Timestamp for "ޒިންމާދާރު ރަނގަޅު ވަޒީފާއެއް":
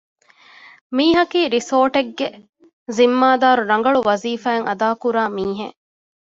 2.95-4.67